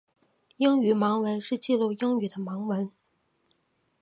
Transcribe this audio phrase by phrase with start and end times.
[0.57, 2.91] 英语盲文是记录英语的盲文。